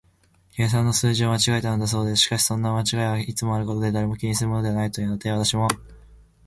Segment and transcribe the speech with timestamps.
[0.53, 2.23] 計算の数字を間違えたのだそうです。
[2.23, 6.01] しかし、そんな間違いはいつもあることで、誰も気にするものはないというので、私も少し安心しました。